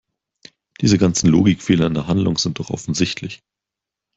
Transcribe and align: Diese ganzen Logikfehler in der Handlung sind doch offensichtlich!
Diese 0.79 0.97
ganzen 0.97 1.27
Logikfehler 1.29 1.85
in 1.85 1.93
der 1.93 2.07
Handlung 2.07 2.35
sind 2.39 2.57
doch 2.57 2.71
offensichtlich! 2.71 3.43